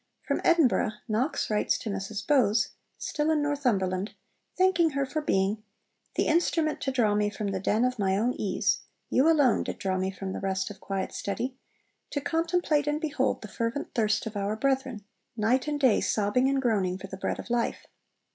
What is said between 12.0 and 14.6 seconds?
to contemplate and behold the fervent thirst of our